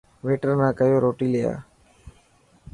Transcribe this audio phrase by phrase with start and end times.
[0.25, 1.57] ويٽر ناڪيو روٽي لي آءِ.